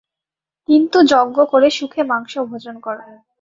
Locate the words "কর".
2.79-2.97